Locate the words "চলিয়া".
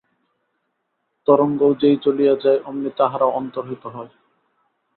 1.97-2.35